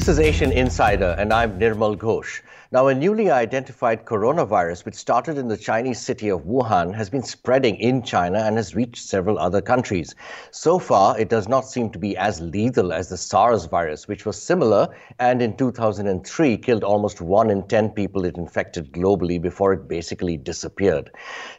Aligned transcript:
This 0.00 0.08
is 0.08 0.18
Asian 0.18 0.50
Insider, 0.50 1.14
and 1.18 1.30
I'm 1.30 1.60
Nirmal 1.60 1.94
Ghosh. 1.94 2.40
Now, 2.72 2.86
a 2.86 2.94
newly 2.94 3.32
identified 3.32 4.04
coronavirus, 4.04 4.84
which 4.84 4.94
started 4.94 5.36
in 5.36 5.48
the 5.48 5.56
Chinese 5.56 5.98
city 5.98 6.28
of 6.28 6.42
Wuhan, 6.42 6.94
has 6.94 7.10
been 7.10 7.24
spreading 7.24 7.74
in 7.74 8.00
China 8.04 8.38
and 8.38 8.56
has 8.58 8.76
reached 8.76 9.08
several 9.08 9.40
other 9.40 9.60
countries. 9.60 10.14
So 10.52 10.78
far, 10.78 11.18
it 11.18 11.28
does 11.28 11.48
not 11.48 11.66
seem 11.66 11.90
to 11.90 11.98
be 11.98 12.16
as 12.16 12.40
lethal 12.40 12.92
as 12.92 13.08
the 13.08 13.16
SARS 13.16 13.64
virus, 13.64 14.06
which 14.06 14.24
was 14.24 14.40
similar 14.40 14.86
and 15.18 15.42
in 15.42 15.56
2003 15.56 16.58
killed 16.58 16.84
almost 16.84 17.20
one 17.20 17.50
in 17.50 17.66
10 17.66 17.90
people 17.90 18.24
it 18.24 18.36
infected 18.36 18.92
globally 18.92 19.42
before 19.42 19.72
it 19.72 19.88
basically 19.88 20.36
disappeared. 20.36 21.10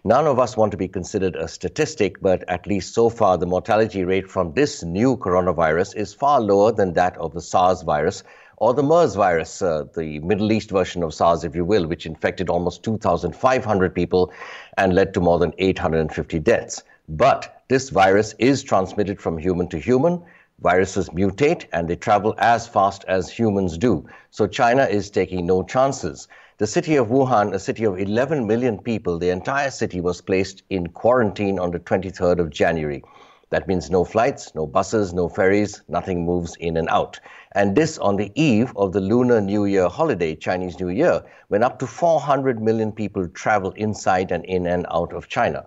None 0.05 0.27
of 0.27 0.39
us 0.39 0.55
want 0.55 0.71
to 0.71 0.77
be 0.77 0.87
considered 0.87 1.35
a 1.35 1.49
statistic, 1.49 2.21
but 2.21 2.47
at 2.47 2.65
least 2.65 2.93
so 2.93 3.09
far, 3.09 3.37
the 3.37 3.45
mortality 3.45 4.05
rate 4.05 4.31
from 4.31 4.53
this 4.53 4.81
new 4.81 5.17
coronavirus 5.17 5.93
is 5.93 6.13
far 6.13 6.39
lower 6.39 6.71
than 6.71 6.93
that 6.93 7.17
of 7.17 7.33
the 7.33 7.41
SARS 7.41 7.81
virus 7.81 8.23
or 8.61 8.75
the 8.75 8.83
MERS 8.83 9.15
virus, 9.15 9.63
uh, 9.63 9.85
the 9.95 10.19
Middle 10.19 10.51
East 10.51 10.69
version 10.69 11.01
of 11.01 11.15
SARS, 11.15 11.43
if 11.43 11.55
you 11.55 11.65
will, 11.65 11.87
which 11.87 12.05
infected 12.05 12.47
almost 12.47 12.83
2,500 12.83 13.95
people 13.95 14.31
and 14.77 14.93
led 14.93 15.15
to 15.15 15.19
more 15.19 15.39
than 15.39 15.51
850 15.57 16.37
deaths. 16.37 16.83
But 17.09 17.63
this 17.69 17.89
virus 17.89 18.35
is 18.37 18.61
transmitted 18.61 19.19
from 19.19 19.39
human 19.39 19.67
to 19.69 19.79
human. 19.79 20.21
Viruses 20.59 21.09
mutate 21.09 21.65
and 21.73 21.87
they 21.87 21.95
travel 21.95 22.35
as 22.37 22.67
fast 22.67 23.03
as 23.07 23.31
humans 23.31 23.79
do. 23.79 24.07
So 24.29 24.45
China 24.45 24.83
is 24.83 25.09
taking 25.09 25.47
no 25.47 25.63
chances. 25.63 26.27
The 26.59 26.67
city 26.67 26.97
of 26.97 27.07
Wuhan, 27.07 27.55
a 27.55 27.59
city 27.59 27.83
of 27.85 27.97
11 27.97 28.45
million 28.45 28.77
people, 28.77 29.17
the 29.17 29.31
entire 29.31 29.71
city 29.71 30.01
was 30.01 30.21
placed 30.21 30.61
in 30.69 30.85
quarantine 30.89 31.57
on 31.57 31.71
the 31.71 31.79
23rd 31.79 32.37
of 32.37 32.51
January. 32.51 33.03
That 33.51 33.67
means 33.67 33.91
no 33.91 34.05
flights, 34.05 34.55
no 34.55 34.65
buses, 34.65 35.13
no 35.13 35.27
ferries, 35.27 35.81
nothing 35.89 36.25
moves 36.25 36.55
in 36.55 36.77
and 36.77 36.87
out. 36.87 37.19
And 37.51 37.75
this 37.75 37.97
on 37.97 38.15
the 38.15 38.31
eve 38.33 38.71
of 38.77 38.93
the 38.93 39.01
Lunar 39.01 39.41
New 39.41 39.65
Year 39.65 39.89
holiday, 39.89 40.35
Chinese 40.35 40.79
New 40.79 40.87
Year, 40.87 41.21
when 41.49 41.61
up 41.61 41.77
to 41.79 41.85
400 41.87 42.61
million 42.61 42.93
people 42.93 43.27
travel 43.27 43.71
inside 43.71 44.31
and 44.31 44.45
in 44.45 44.65
and 44.67 44.85
out 44.89 45.11
of 45.11 45.27
China. 45.27 45.65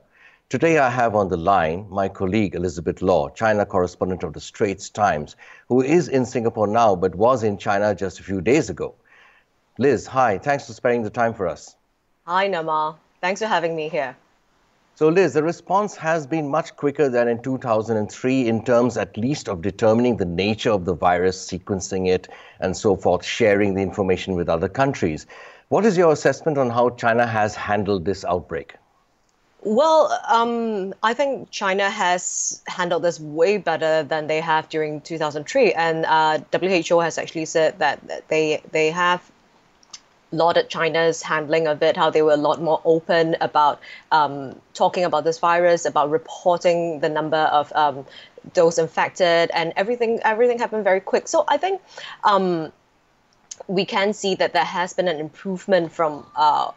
Today, 0.49 0.79
I 0.79 0.89
have 0.89 1.15
on 1.15 1.29
the 1.29 1.37
line 1.37 1.87
my 1.91 2.09
colleague 2.09 2.55
Elizabeth 2.55 3.03
Law, 3.03 3.29
China 3.29 3.67
correspondent 3.67 4.23
of 4.23 4.33
the 4.33 4.41
Straits 4.41 4.89
Times, 4.89 5.37
who 5.69 5.83
is 5.83 6.09
in 6.09 6.25
Singapore 6.25 6.67
now 6.67 6.97
but 6.97 7.15
was 7.15 7.43
in 7.43 7.59
China 7.59 7.95
just 7.95 8.19
a 8.19 8.23
few 8.23 8.41
days 8.41 8.71
ago. 8.71 8.95
Liz, 9.77 10.07
hi. 10.07 10.39
Thanks 10.39 10.67
for 10.67 10.73
sparing 10.73 11.03
the 11.03 11.11
time 11.11 11.35
for 11.35 11.47
us. 11.47 11.77
Hi, 12.27 12.47
Nama. 12.47 12.97
Thanks 13.21 13.43
for 13.43 13.47
having 13.47 13.77
me 13.77 13.91
here. 13.91 14.17
So, 14.97 15.09
Liz, 15.09 15.35
the 15.35 15.43
response 15.43 15.97
has 15.97 16.25
been 16.25 16.49
much 16.49 16.77
quicker 16.77 17.09
than 17.09 17.27
in 17.27 17.43
2003 17.43 18.47
in 18.47 18.65
terms, 18.65 18.97
at 18.97 19.17
least, 19.17 19.49
of 19.49 19.61
determining 19.61 20.19
the 20.19 20.25
nature 20.25 20.71
of 20.71 20.85
the 20.85 20.95
virus, 20.95 21.51
sequencing 21.51 22.09
it, 22.09 22.29
and 22.61 22.77
so 22.77 22.95
forth, 22.95 23.25
sharing 23.25 23.75
the 23.75 23.83
information 23.83 24.35
with 24.35 24.49
other 24.49 24.69
countries. 24.69 25.27
What 25.69 25.85
is 25.85 25.97
your 25.97 26.13
assessment 26.13 26.59
on 26.59 26.71
how 26.71 26.91
China 26.91 27.27
has 27.27 27.57
handled 27.57 28.05
this 28.05 28.25
outbreak? 28.25 28.77
Well, 29.63 30.17
um, 30.29 30.95
I 31.03 31.13
think 31.13 31.51
China 31.51 31.91
has 31.91 32.63
handled 32.69 33.03
this 33.03 33.19
way 33.19 33.57
better 33.57 34.05
than 34.05 34.29
they 34.29 34.41
have 34.41 34.69
during 34.69 35.01
2003, 35.01 35.73
and 35.73 36.05
uh, 36.07 36.39
WHO 36.53 37.01
has 37.01 37.19
actually 37.19 37.47
said 37.47 37.81
that 37.81 38.29
they 38.29 38.63
they 38.71 38.91
have 38.91 39.29
lauded 40.35 40.69
China's 40.69 41.23
handling 41.23 41.67
of 41.67 41.83
it, 41.83 41.97
how 41.97 42.11
they 42.11 42.23
were 42.23 42.33
a 42.33 42.37
lot 42.37 42.61
more 42.61 42.81
open 42.85 43.37
about 43.41 43.81
um, 44.13 44.61
talking 44.75 45.05
about 45.05 45.25
this 45.25 45.39
virus, 45.39 45.85
about 45.85 46.11
reporting 46.11 47.01
the 47.01 47.09
number 47.09 47.37
of 47.37 47.73
um, 47.75 48.05
those 48.55 48.79
infected, 48.79 49.51
and 49.55 49.73
everything. 49.77 50.21
Everything 50.23 50.59
happened 50.59 50.85
very 50.85 51.01
quick. 51.01 51.29
So 51.29 51.45
I 51.49 51.57
think 51.57 51.81
um, 52.23 52.73
we 53.67 53.85
can 53.85 54.13
see 54.13 54.35
that 54.35 54.53
there 54.53 54.65
has 54.65 54.93
been 54.93 55.09
an 55.09 55.21
improvement 55.21 55.93
from. 55.93 56.27
Uh, 56.37 56.73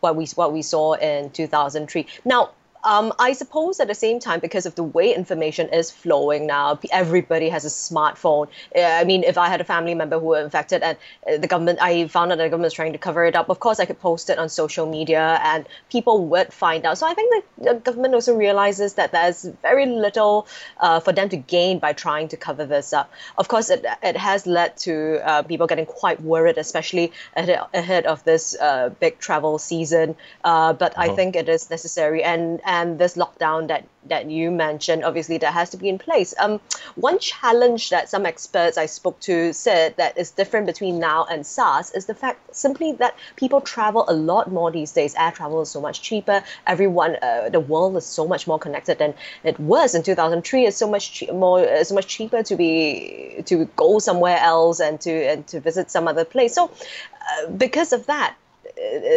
what 0.00 0.16
we 0.16 0.26
what 0.34 0.50
we 0.50 0.62
saw 0.62 0.94
in 0.94 1.28
2003. 1.30 2.06
Now, 2.24 2.52
um, 2.84 3.12
I 3.18 3.32
suppose 3.32 3.80
at 3.80 3.88
the 3.88 3.94
same 3.94 4.20
time, 4.20 4.40
because 4.40 4.66
of 4.66 4.74
the 4.74 4.82
way 4.82 5.14
information 5.14 5.68
is 5.68 5.90
flowing 5.90 6.46
now, 6.46 6.78
everybody 6.92 7.48
has 7.48 7.64
a 7.64 7.68
smartphone. 7.68 8.48
Uh, 8.74 8.80
I 8.80 9.04
mean, 9.04 9.24
if 9.24 9.38
I 9.38 9.48
had 9.48 9.60
a 9.60 9.64
family 9.64 9.94
member 9.94 10.18
who 10.18 10.26
were 10.26 10.40
infected 10.40 10.82
and 10.82 10.96
uh, 11.26 11.36
the 11.36 11.46
government, 11.46 11.78
I 11.80 12.06
found 12.08 12.32
out 12.32 12.38
the 12.38 12.48
government 12.48 12.72
is 12.72 12.74
trying 12.74 12.92
to 12.92 12.98
cover 12.98 13.24
it 13.24 13.36
up, 13.36 13.48
of 13.48 13.60
course 13.60 13.80
I 13.80 13.84
could 13.84 14.00
post 14.00 14.30
it 14.30 14.38
on 14.38 14.48
social 14.48 14.86
media 14.86 15.40
and 15.42 15.66
people 15.90 16.26
would 16.26 16.52
find 16.52 16.84
out. 16.86 16.98
So 16.98 17.06
I 17.06 17.14
think 17.14 17.44
the 17.58 17.74
government 17.74 18.14
also 18.14 18.36
realizes 18.36 18.94
that 18.94 19.12
there's 19.12 19.44
very 19.62 19.86
little 19.86 20.46
uh, 20.78 21.00
for 21.00 21.12
them 21.12 21.28
to 21.28 21.36
gain 21.36 21.78
by 21.78 21.92
trying 21.92 22.28
to 22.28 22.36
cover 22.36 22.64
this 22.64 22.92
up. 22.92 23.12
Of 23.38 23.48
course, 23.48 23.70
it, 23.70 23.84
it 24.02 24.16
has 24.16 24.46
led 24.46 24.76
to 24.78 25.20
uh, 25.24 25.42
people 25.42 25.66
getting 25.66 25.86
quite 25.86 26.20
worried, 26.22 26.58
especially 26.58 27.12
ahead, 27.36 27.60
ahead 27.74 28.06
of 28.06 28.24
this 28.24 28.56
uh, 28.60 28.90
big 29.00 29.18
travel 29.18 29.58
season. 29.58 30.16
Uh, 30.44 30.72
but 30.72 30.92
uh-huh. 30.92 31.12
I 31.12 31.14
think 31.14 31.36
it 31.36 31.48
is 31.48 31.70
necessary. 31.70 32.22
And 32.22 32.60
and 32.70 33.00
this 33.00 33.16
lockdown 33.16 33.66
that 33.66 33.84
that 34.06 34.30
you 34.30 34.50
mentioned, 34.50 35.04
obviously 35.04 35.38
that 35.38 35.52
has 35.52 35.70
to 35.70 35.76
be 35.76 35.88
in 35.88 35.98
place. 35.98 36.32
Um, 36.38 36.60
one 36.94 37.18
challenge 37.18 37.90
that 37.90 38.08
some 38.08 38.24
experts 38.24 38.78
I 38.78 38.86
spoke 38.86 39.18
to 39.20 39.52
said 39.52 39.96
that 39.96 40.16
is 40.16 40.30
different 40.30 40.66
between 40.66 41.00
now 41.00 41.26
and 41.30 41.44
SARS 41.44 41.90
is 41.90 42.06
the 42.06 42.14
fact 42.14 42.54
simply 42.54 42.92
that 42.92 43.14
people 43.36 43.60
travel 43.60 44.04
a 44.08 44.14
lot 44.14 44.50
more 44.52 44.70
these 44.70 44.92
days. 44.92 45.14
Air 45.16 45.32
travel 45.32 45.60
is 45.60 45.70
so 45.70 45.80
much 45.80 46.00
cheaper. 46.00 46.42
Everyone, 46.66 47.16
uh, 47.16 47.48
the 47.50 47.60
world 47.60 47.96
is 47.96 48.06
so 48.06 48.26
much 48.26 48.46
more 48.46 48.58
connected 48.58 48.98
than 48.98 49.14
it 49.42 49.58
was 49.58 49.94
in 49.94 50.02
2003. 50.04 50.66
It's 50.66 50.76
so 50.76 50.88
much 50.88 51.12
che- 51.12 51.32
more, 51.32 51.60
uh, 51.60 51.82
so 51.82 51.94
much 51.96 52.06
cheaper 52.06 52.42
to 52.44 52.56
be 52.56 53.42
to 53.46 53.64
go 53.76 53.98
somewhere 53.98 54.38
else 54.38 54.78
and 54.80 55.00
to 55.00 55.12
and 55.32 55.46
to 55.48 55.60
visit 55.60 55.90
some 55.90 56.06
other 56.06 56.24
place. 56.24 56.54
So, 56.54 56.70
uh, 56.70 57.50
because 57.50 57.92
of 57.92 58.06
that, 58.06 58.36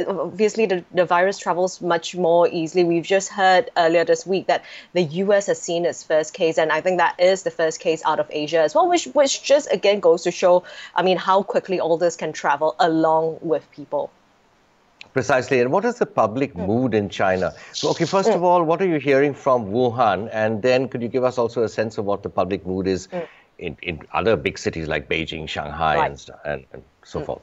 obviously 0.07 0.65
the, 0.65 0.83
the 0.93 1.05
virus 1.05 1.37
travels 1.37 1.81
much 1.81 2.15
more 2.15 2.47
easily. 2.47 2.83
We've 2.83 3.03
just 3.03 3.29
heard 3.29 3.69
earlier 3.77 4.05
this 4.05 4.25
week 4.25 4.47
that 4.47 4.63
the 4.93 5.03
US 5.03 5.47
has 5.47 5.59
seen 5.59 5.85
its 5.85 6.03
first 6.03 6.33
case, 6.33 6.57
and 6.57 6.71
I 6.71 6.81
think 6.81 6.97
that 6.97 7.19
is 7.19 7.43
the 7.43 7.51
first 7.51 7.79
case 7.79 8.01
out 8.05 8.19
of 8.19 8.27
Asia 8.29 8.59
as 8.59 8.75
well, 8.75 8.87
which 8.87 9.05
which 9.05 9.43
just 9.43 9.71
again 9.71 9.99
goes 9.99 10.23
to 10.23 10.31
show, 10.31 10.63
I 10.95 11.03
mean, 11.03 11.17
how 11.17 11.43
quickly 11.43 11.79
all 11.79 11.97
this 11.97 12.15
can 12.15 12.33
travel 12.33 12.75
along 12.79 13.39
with 13.41 13.69
people. 13.71 14.11
Precisely. 15.13 15.61
And 15.61 15.71
what 15.71 15.85
is 15.85 15.99
the 15.99 16.07
public 16.07 16.53
mm. 16.55 16.65
mood 16.65 16.93
in 16.95 17.07
China? 17.07 17.53
So, 17.71 17.89
okay, 17.91 18.05
first 18.05 18.29
mm. 18.29 18.35
of 18.35 18.43
all, 18.43 18.63
what 18.63 18.81
are 18.81 18.87
you 18.87 18.99
hearing 18.99 19.35
from 19.35 19.65
Wuhan? 19.67 20.27
And 20.31 20.63
then 20.63 20.89
could 20.89 21.03
you 21.03 21.07
give 21.07 21.23
us 21.23 21.37
also 21.37 21.63
a 21.63 21.69
sense 21.69 21.99
of 21.99 22.05
what 22.05 22.23
the 22.23 22.29
public 22.29 22.65
mood 22.65 22.87
is 22.87 23.07
mm. 23.07 23.27
in, 23.59 23.77
in 23.83 24.01
other 24.11 24.35
big 24.35 24.57
cities 24.57 24.87
like 24.87 25.07
Beijing, 25.07 25.47
Shanghai, 25.47 25.97
right. 25.97 26.11
and, 26.11 26.29
and, 26.45 26.65
and 26.73 26.83
so 27.03 27.19
mm. 27.19 27.25
forth? 27.27 27.41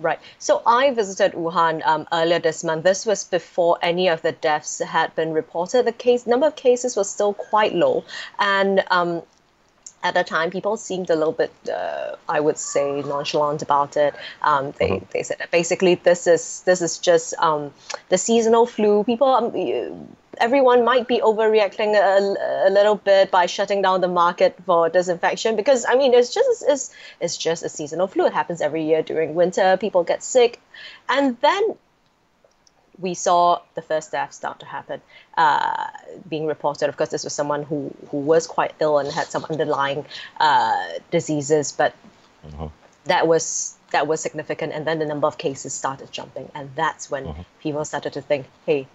Right. 0.00 0.20
So 0.38 0.62
I 0.64 0.92
visited 0.92 1.32
Wuhan 1.32 1.84
um, 1.84 2.06
earlier 2.12 2.38
this 2.38 2.62
month. 2.62 2.84
This 2.84 3.04
was 3.04 3.24
before 3.24 3.78
any 3.82 4.08
of 4.08 4.22
the 4.22 4.32
deaths 4.32 4.78
had 4.78 5.14
been 5.16 5.32
reported. 5.32 5.86
The 5.86 5.92
case 5.92 6.26
number 6.26 6.46
of 6.46 6.54
cases 6.54 6.94
was 6.94 7.10
still 7.10 7.34
quite 7.34 7.74
low, 7.74 8.04
and 8.38 8.84
um, 8.90 9.22
at 10.02 10.14
the 10.14 10.22
time, 10.22 10.50
people 10.50 10.76
seemed 10.76 11.10
a 11.10 11.16
little 11.16 11.32
bit, 11.32 11.52
uh, 11.68 12.14
I 12.28 12.40
would 12.40 12.58
say, 12.58 13.02
nonchalant 13.02 13.62
about 13.62 13.96
it. 13.96 14.14
Um, 14.42 14.72
they, 14.78 14.90
uh-huh. 14.90 15.00
they 15.10 15.22
said 15.22 15.38
that 15.38 15.50
basically 15.50 15.96
this 15.96 16.26
is 16.26 16.62
this 16.62 16.80
is 16.80 16.98
just 16.98 17.34
um, 17.38 17.72
the 18.08 18.18
seasonal 18.18 18.66
flu. 18.66 19.02
People 19.04 19.28
um, 19.28 20.08
everyone 20.40 20.84
might 20.84 21.06
be 21.08 21.20
overreacting 21.20 21.94
a, 21.94 22.68
a, 22.68 22.70
little 22.70 22.96
bit 22.96 23.30
by 23.30 23.46
shutting 23.46 23.82
down 23.82 24.00
the 24.00 24.08
market 24.08 24.56
for 24.64 24.88
disinfection 24.88 25.56
because 25.56 25.84
I 25.88 25.94
mean 25.96 26.14
it's 26.14 26.32
just 26.32 26.64
it's, 26.66 26.94
it's 27.20 27.36
just 27.36 27.62
a 27.62 27.68
seasonal 27.68 28.06
flu. 28.06 28.26
It 28.26 28.32
happens 28.32 28.60
every 28.60 28.84
year 28.84 29.02
during 29.02 29.34
winter. 29.34 29.76
People 29.76 30.04
get 30.04 30.22
sick, 30.22 30.60
and 31.08 31.36
then 31.40 31.76
we 32.98 33.14
saw 33.14 33.60
the 33.74 33.82
first 33.82 34.12
death 34.12 34.32
start 34.32 34.60
to 34.60 34.66
happen, 34.66 35.00
uh, 35.36 35.86
being 36.28 36.46
reported. 36.46 36.88
Of 36.88 36.96
course, 36.96 37.10
this 37.10 37.24
was 37.24 37.32
someone 37.32 37.62
who 37.62 37.94
who 38.10 38.18
was 38.18 38.46
quite 38.46 38.74
ill 38.80 38.98
and 38.98 39.10
had 39.10 39.26
some 39.28 39.44
underlying 39.48 40.04
uh, 40.40 40.84
diseases, 41.10 41.72
but 41.72 41.94
uh-huh. 42.44 42.68
that 43.04 43.26
was 43.26 43.76
that 43.90 44.06
was 44.06 44.20
significant. 44.20 44.72
And 44.72 44.86
then 44.86 44.98
the 44.98 45.06
number 45.06 45.26
of 45.26 45.38
cases 45.38 45.72
started 45.72 46.10
jumping, 46.12 46.50
and 46.54 46.70
that's 46.74 47.10
when 47.10 47.26
uh-huh. 47.26 47.42
people 47.60 47.84
started 47.84 48.14
to 48.14 48.22
think, 48.22 48.46
hey 48.66 48.86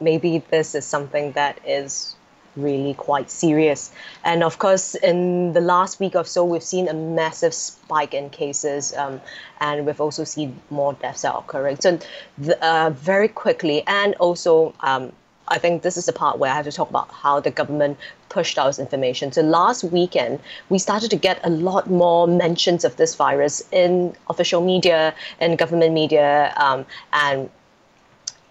maybe 0.00 0.42
this 0.50 0.74
is 0.74 0.84
something 0.84 1.32
that 1.32 1.58
is 1.66 2.14
really 2.56 2.94
quite 2.94 3.30
serious. 3.30 3.92
And 4.24 4.42
of 4.42 4.58
course, 4.58 4.94
in 4.96 5.52
the 5.52 5.60
last 5.60 6.00
week 6.00 6.14
or 6.14 6.24
so, 6.24 6.44
we've 6.44 6.62
seen 6.62 6.88
a 6.88 6.94
massive 6.94 7.54
spike 7.54 8.14
in 8.14 8.30
cases, 8.30 8.94
um, 8.96 9.20
and 9.60 9.86
we've 9.86 10.00
also 10.00 10.24
seen 10.24 10.60
more 10.70 10.92
deaths 10.94 11.24
are 11.24 11.38
occurring. 11.38 11.76
So, 11.80 11.98
the, 12.36 12.62
uh, 12.64 12.90
very 12.90 13.28
quickly, 13.28 13.84
and 13.86 14.14
also, 14.16 14.74
um, 14.80 15.12
I 15.50 15.58
think 15.58 15.82
this 15.82 15.96
is 15.96 16.06
the 16.06 16.12
part 16.12 16.38
where 16.38 16.50
I 16.50 16.54
have 16.54 16.66
to 16.66 16.72
talk 16.72 16.90
about 16.90 17.10
how 17.10 17.40
the 17.40 17.50
government 17.50 17.96
pushed 18.28 18.58
out 18.58 18.78
information. 18.78 19.32
So 19.32 19.40
last 19.40 19.82
weekend, 19.82 20.40
we 20.68 20.78
started 20.78 21.10
to 21.10 21.16
get 21.16 21.40
a 21.42 21.48
lot 21.48 21.88
more 21.88 22.26
mentions 22.28 22.84
of 22.84 22.96
this 22.96 23.14
virus 23.14 23.62
in 23.72 24.14
official 24.28 24.60
media 24.60 25.14
and 25.40 25.56
government 25.56 25.94
media, 25.94 26.52
um, 26.58 26.84
and 27.12 27.48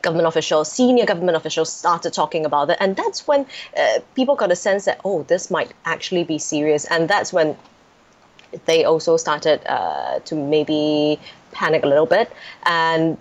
government 0.07 0.27
officials, 0.33 0.65
senior 0.71 1.05
government 1.05 1.37
officials 1.41 1.69
started 1.83 2.11
talking 2.21 2.43
about 2.45 2.69
it. 2.71 2.77
And 2.83 2.95
that's 3.01 3.19
when 3.29 3.41
uh, 3.81 3.99
people 4.15 4.35
got 4.43 4.51
a 4.57 4.59
sense 4.67 4.81
that, 4.87 4.97
oh, 5.09 5.23
this 5.31 5.43
might 5.55 5.71
actually 5.93 6.25
be 6.33 6.39
serious. 6.53 6.85
And 6.93 7.09
that's 7.13 7.31
when 7.37 7.55
they 8.65 8.85
also 8.85 9.17
started 9.17 9.59
uh, 9.77 10.19
to 10.27 10.33
maybe 10.35 11.19
panic 11.51 11.83
a 11.83 11.87
little 11.87 12.09
bit, 12.17 12.27
and 12.63 13.17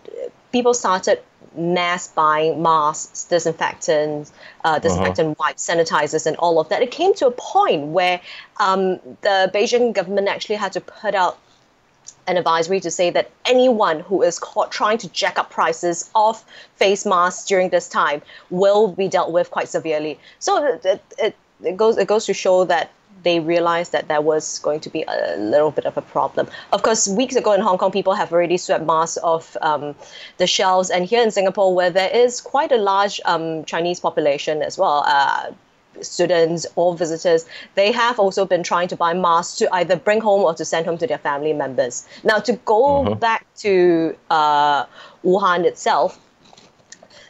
people 0.52 0.74
started 0.74 1.18
mass 1.56 2.08
buying 2.08 2.62
masks, 2.62 3.24
disinfectants, 3.24 4.32
uh, 4.64 4.78
disinfectant 4.78 5.28
uh-huh. 5.28 5.44
wipes, 5.48 5.62
sanitizers, 5.68 6.26
and 6.26 6.36
all 6.36 6.60
of 6.60 6.68
that. 6.68 6.82
It 6.82 6.90
came 6.90 7.12
to 7.14 7.26
a 7.26 7.34
point 7.56 7.82
where 7.96 8.20
um, 8.60 9.00
the 9.22 9.36
Beijing 9.54 9.94
government 9.94 10.28
actually 10.28 10.56
had 10.56 10.72
to 10.72 10.80
put 10.80 11.14
out 11.14 11.38
an 12.26 12.36
advisory 12.36 12.80
to 12.80 12.90
say 12.90 13.10
that 13.10 13.30
anyone 13.44 14.00
who 14.00 14.22
is 14.22 14.38
caught 14.38 14.72
trying 14.72 14.98
to 14.98 15.08
jack 15.10 15.38
up 15.38 15.50
prices 15.50 16.10
of 16.14 16.44
face 16.76 17.06
masks 17.06 17.46
during 17.46 17.70
this 17.70 17.88
time 17.88 18.22
will 18.50 18.88
be 18.88 19.08
dealt 19.08 19.32
with 19.32 19.50
quite 19.50 19.68
severely. 19.68 20.18
So 20.38 20.64
it, 20.64 21.02
it, 21.18 21.36
it 21.62 21.76
goes 21.76 21.96
it 21.96 22.08
goes 22.08 22.26
to 22.26 22.34
show 22.34 22.64
that 22.64 22.90
they 23.22 23.40
realized 23.40 23.92
that 23.92 24.06
there 24.08 24.20
was 24.20 24.60
going 24.60 24.78
to 24.80 24.90
be 24.90 25.04
a 25.08 25.36
little 25.36 25.70
bit 25.70 25.84
of 25.84 25.96
a 25.96 26.02
problem. 26.02 26.48
Of 26.72 26.82
course, 26.82 27.08
weeks 27.08 27.34
ago 27.34 27.52
in 27.52 27.60
Hong 27.60 27.78
Kong, 27.78 27.90
people 27.90 28.14
have 28.14 28.32
already 28.32 28.56
swept 28.56 28.84
masks 28.84 29.18
off 29.22 29.56
um, 29.62 29.94
the 30.36 30.46
shelves, 30.46 30.90
and 30.90 31.04
here 31.04 31.22
in 31.22 31.30
Singapore, 31.30 31.74
where 31.74 31.90
there 31.90 32.10
is 32.10 32.40
quite 32.40 32.70
a 32.70 32.76
large 32.76 33.20
um, 33.24 33.64
Chinese 33.64 33.98
population 34.00 34.62
as 34.62 34.78
well. 34.78 35.02
Uh, 35.06 35.50
students 36.02 36.66
or 36.76 36.96
visitors, 36.96 37.46
they 37.74 37.92
have 37.92 38.18
also 38.18 38.44
been 38.44 38.62
trying 38.62 38.88
to 38.88 38.96
buy 38.96 39.14
masks 39.14 39.56
to 39.58 39.74
either 39.74 39.96
bring 39.96 40.20
home 40.20 40.42
or 40.42 40.54
to 40.54 40.64
send 40.64 40.86
home 40.86 40.98
to 40.98 41.06
their 41.06 41.18
family 41.18 41.52
members. 41.52 42.06
Now, 42.24 42.38
to 42.40 42.52
go 42.64 43.04
mm-hmm. 43.04 43.18
back 43.18 43.46
to 43.56 44.16
uh, 44.30 44.84
Wuhan 45.24 45.64
itself, 45.64 46.18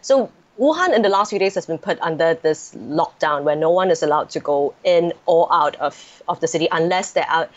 so 0.01 0.31
Wuhan 0.59 0.95
in 0.95 1.03
the 1.03 1.09
last 1.09 1.31
few 1.31 1.39
days 1.39 1.55
has 1.55 1.67
been 1.67 1.79
put 1.79 2.01
under 2.01 2.35
this 2.35 2.75
lockdown 2.75 3.43
where 3.43 3.57
no 3.57 3.71
one 3.71 3.91
is 3.91 4.03
allowed 4.03 4.31
to 4.31 4.41
go 4.41 4.75
in 4.85 5.12
or 5.27 5.47
out 5.53 5.77
of, 5.77 6.23
of 6.29 6.41
the 6.41 6.49
city 6.49 6.67
unless 6.73 7.12
there 7.12 7.29
are 7.29 7.49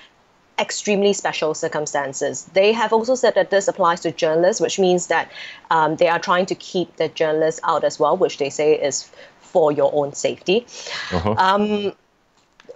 extremely 0.59 1.13
special 1.13 1.53
circumstances. 1.53 2.49
They 2.53 2.73
have 2.73 2.91
also 2.91 3.15
said 3.15 3.35
that 3.35 3.49
this 3.49 3.69
applies 3.69 4.01
to 4.01 4.11
journalists, 4.11 4.59
which 4.59 4.77
means 4.77 5.07
that 5.07 5.31
um, 5.71 5.95
they 5.95 6.09
are 6.09 6.19
trying 6.19 6.45
to 6.47 6.55
keep 6.55 6.97
the 6.97 7.07
journalists 7.07 7.61
out 7.63 7.85
as 7.85 7.97
well, 7.97 8.17
which 8.17 8.37
they 8.37 8.49
say 8.49 8.73
is 8.73 9.09
for 9.51 9.71
your 9.71 9.91
own 9.93 10.13
safety. 10.13 10.65
Uh-huh. 11.11 11.35
Um, 11.37 11.93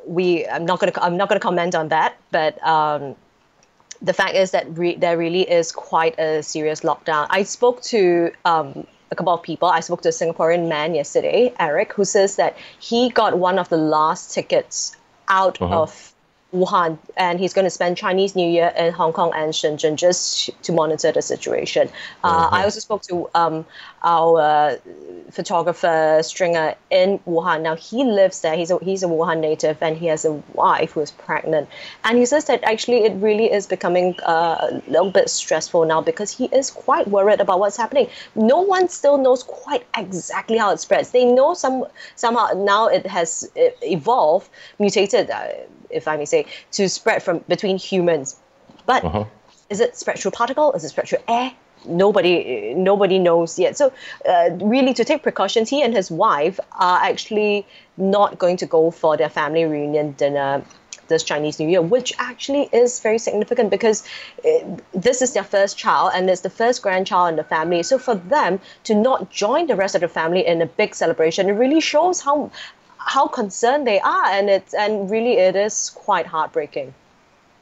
we, 0.06 0.46
I'm 0.48 0.66
not 0.66 0.80
going 0.80 0.92
to, 0.92 1.04
I'm 1.04 1.18
not 1.18 1.30
to 1.30 1.40
comment 1.40 1.76
on 1.76 1.90
that, 1.90 2.18
but 2.32 2.62
um, 2.66 3.16
the 4.02 4.14
fact 4.14 4.36
is 4.36 4.52
that 4.52 4.78
re- 4.78 4.96
there 4.96 5.18
really 5.18 5.50
is 5.50 5.72
quite 5.72 6.20
a 6.20 6.44
serious 6.44 6.82
lockdown. 6.82 7.28
I 7.30 7.44
spoke 7.44 7.82
to 7.84 8.32
um, 8.44 8.86
a 9.12 9.16
couple 9.16 9.34
of 9.34 9.42
people. 9.42 9.70
I 9.70 9.80
spoke 9.80 10.02
to 10.02 10.10
a 10.10 10.12
Singaporean 10.12 10.68
man 10.68 10.96
yesterday, 10.96 11.54
Eric, 11.60 11.94
who 11.94 12.04
says 12.04 12.36
that 12.36 12.58
he 12.80 13.10
got 13.10 13.38
one 13.38 13.60
of 13.60 13.70
the 13.70 13.78
last 13.78 14.34
tickets 14.34 14.96
out 15.28 15.62
uh-huh. 15.62 15.82
of 15.82 16.13
Wuhan, 16.54 16.98
and 17.18 17.40
he's 17.40 17.54
going 17.54 17.66
to 17.66 17.72
spend 17.72 17.98
Chinese 17.98 18.36
New 18.36 18.48
Year 18.48 18.72
in 18.78 18.94
Hong 18.94 19.12
Kong 19.12 19.32
and 19.36 19.54
Shenzhen 19.54 19.96
just 19.96 20.52
to 20.64 20.72
monitor 20.72 21.12
the 21.12 21.22
situation. 21.22 21.90
Uh, 22.24 22.28
uh-huh. 22.28 22.50
I 22.52 22.64
also 22.64 22.80
spoke 22.80 23.02
to 23.04 23.28
um, 23.34 23.66
our 24.04 24.40
uh, 24.40 24.78
photographer 25.32 26.20
Stringer 26.22 26.76
in 26.92 27.20
Wuhan. 27.20 27.62
Now 27.64 27.76
he 27.76 28.04
lives 28.04 28.42
there. 28.42 28.56
He's 28.56 28.70
a, 28.70 28.78
he's 28.84 29.02
a 29.02 29.08
Wuhan 29.08 29.40
native, 29.40 29.82
and 29.82 29.98
he 29.98 30.06
has 30.08 30.26
a 30.26 30.34
wife 30.54 30.92
who 30.92 31.02
is 31.02 31.10
pregnant. 31.10 31.68
And 32.04 32.20
he 32.20 32.26
says 32.26 32.46
that 32.46 32.64
actually 32.64 33.04
it 33.04 33.14
really 33.16 33.52
is 33.52 33.66
becoming 33.66 34.16
uh, 34.22 34.58
a 34.70 34.82
little 34.88 35.12
bit 35.12 35.30
stressful 35.30 35.86
now 35.86 36.02
because 36.02 36.30
he 36.30 36.46
is 36.46 36.70
quite 36.70 37.08
worried 37.08 37.42
about 37.42 37.60
what's 37.60 37.78
happening. 37.78 38.10
No 38.36 38.62
one 38.62 38.90
still 38.90 39.18
knows 39.18 39.42
quite 39.42 39.86
exactly 39.98 40.58
how 40.58 40.72
it 40.72 40.80
spreads. 40.80 41.10
They 41.10 41.26
know 41.26 41.56
some 41.56 41.86
somehow 42.16 42.50
now 42.56 42.88
it 42.88 43.08
has 43.08 43.50
evolved, 43.56 44.50
mutated 44.78 45.32
uh, 45.32 45.48
if 45.94 46.08
I 46.08 46.18
may 46.18 46.26
say, 46.26 46.46
to 46.74 46.90
spread 46.90 47.24
from 47.24 47.40
between 47.48 47.78
humans. 47.78 48.38
But 48.86 49.04
uh-huh. 49.04 49.26
is 49.70 49.80
it 49.80 49.96
spread 49.98 50.20
through 50.20 50.32
particle? 50.32 50.74
Is 50.74 50.84
it 50.84 50.90
spread 50.90 51.08
through 51.08 51.20
air? 51.28 51.54
Nobody, 51.86 52.74
nobody 52.76 53.20
knows 53.20 53.60
yet. 53.60 53.76
So, 53.76 53.92
uh, 54.28 54.52
really, 54.62 54.94
to 54.94 55.04
take 55.04 55.22
precautions, 55.22 55.70
he 55.70 55.82
and 55.82 55.94
his 55.94 56.10
wife 56.10 56.60
are 56.80 57.04
actually 57.04 57.68
not 57.98 58.40
going 58.40 58.58
to 58.58 58.66
go 58.66 58.90
for 58.90 59.18
their 59.18 59.30
family 59.30 59.66
reunion 59.66 60.14
dinner 60.14 60.64
this 61.08 61.24
Chinese 61.24 61.60
New 61.60 61.68
Year, 61.68 61.82
which 61.82 62.14
actually 62.20 62.70
is 62.72 63.00
very 63.00 63.18
significant 63.18 63.70
because 63.70 64.04
it, 64.44 64.64
uh, 64.66 64.84
this 64.94 65.22
is 65.22 65.34
their 65.34 65.44
first 65.44 65.78
child 65.78 66.12
and 66.16 66.30
it's 66.30 66.42
the 66.42 66.50
first 66.50 66.82
grandchild 66.82 67.30
in 67.32 67.36
the 67.36 67.44
family. 67.44 67.84
So 67.84 67.98
for 67.98 68.16
them 68.16 68.60
to 68.86 68.96
not 68.96 69.30
join 69.30 69.68
the 69.68 69.76
rest 69.76 69.96
of 69.96 70.02
the 70.02 70.08
family 70.08 70.46
in 70.46 70.62
a 70.62 70.66
big 70.66 70.96
celebration, 70.96 71.50
it 71.50 71.54
really 71.54 71.82
shows 71.82 72.22
how 72.22 72.52
how 73.06 73.28
concerned 73.28 73.86
they 73.86 74.00
are, 74.00 74.26
and 74.26 74.50
it's 74.50 74.74
and 74.74 75.10
really 75.10 75.34
it 75.38 75.56
is 75.56 75.92
quite 75.92 76.26
heartbreaking. 76.26 76.94